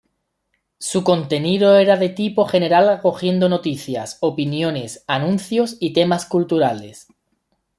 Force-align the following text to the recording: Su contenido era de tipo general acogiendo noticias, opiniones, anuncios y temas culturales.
Su 0.79 1.03
contenido 1.03 1.75
era 1.75 1.95
de 1.95 2.09
tipo 2.09 2.45
general 2.45 2.89
acogiendo 2.89 3.47
noticias, 3.49 4.17
opiniones, 4.21 5.03
anuncios 5.07 5.77
y 5.79 5.93
temas 5.93 6.25
culturales. 6.25 7.05